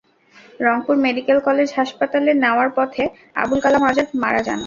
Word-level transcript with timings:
Rangpur 0.59 0.95
medical 1.05 1.37
college 1.47 1.69
হাসপাতালে 1.77 2.31
নেওয়ার 2.43 2.69
পথে 2.77 3.03
আবুল 3.35 3.59
কালাম 3.63 3.83
আজাদ 3.89 4.07
মারা 4.23 4.41
যান। 4.47 4.59